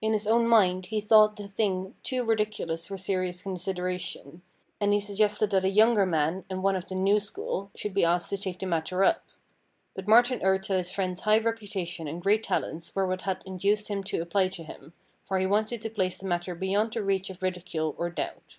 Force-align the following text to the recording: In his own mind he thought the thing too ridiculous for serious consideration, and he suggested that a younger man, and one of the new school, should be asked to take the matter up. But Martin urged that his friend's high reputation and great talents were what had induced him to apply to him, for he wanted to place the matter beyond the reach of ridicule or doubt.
In 0.00 0.12
his 0.12 0.26
own 0.26 0.48
mind 0.48 0.86
he 0.86 1.00
thought 1.00 1.36
the 1.36 1.46
thing 1.46 1.94
too 2.02 2.24
ridiculous 2.24 2.88
for 2.88 2.96
serious 2.96 3.44
consideration, 3.44 4.42
and 4.80 4.92
he 4.92 4.98
suggested 4.98 5.50
that 5.50 5.64
a 5.64 5.70
younger 5.70 6.04
man, 6.04 6.44
and 6.50 6.64
one 6.64 6.74
of 6.74 6.88
the 6.88 6.96
new 6.96 7.20
school, 7.20 7.70
should 7.76 7.94
be 7.94 8.04
asked 8.04 8.28
to 8.30 8.36
take 8.36 8.58
the 8.58 8.66
matter 8.66 9.04
up. 9.04 9.24
But 9.94 10.08
Martin 10.08 10.40
urged 10.42 10.68
that 10.70 10.78
his 10.78 10.90
friend's 10.90 11.20
high 11.20 11.38
reputation 11.38 12.08
and 12.08 12.20
great 12.20 12.42
talents 12.42 12.92
were 12.96 13.06
what 13.06 13.20
had 13.20 13.40
induced 13.46 13.86
him 13.86 14.02
to 14.02 14.20
apply 14.20 14.48
to 14.48 14.64
him, 14.64 14.94
for 15.28 15.38
he 15.38 15.46
wanted 15.46 15.80
to 15.82 15.90
place 15.90 16.18
the 16.18 16.26
matter 16.26 16.56
beyond 16.56 16.92
the 16.94 17.04
reach 17.04 17.30
of 17.30 17.40
ridicule 17.40 17.94
or 17.98 18.10
doubt. 18.10 18.58